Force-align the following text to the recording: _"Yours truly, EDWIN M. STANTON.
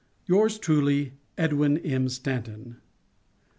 _"Yours 0.25 0.57
truly, 0.57 1.13
EDWIN 1.37 1.77
M. 1.77 2.09
STANTON. 2.09 2.77